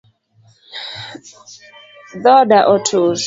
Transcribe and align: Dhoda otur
Dhoda 2.23 2.59
otur 2.73 3.13